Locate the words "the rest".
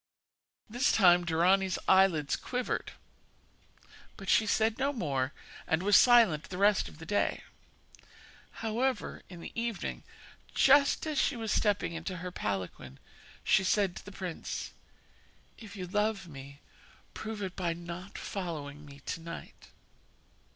6.45-6.89